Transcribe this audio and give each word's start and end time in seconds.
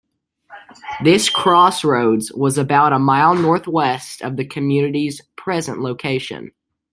This 1.03 1.29
crossroads 1.29 2.31
was 2.33 2.57
about 2.57 2.91
a 2.91 2.97
mile 2.97 3.35
northwest 3.35 4.23
of 4.23 4.35
the 4.35 4.45
community's 4.45 5.21
present 5.35 5.79
location. 5.79 6.53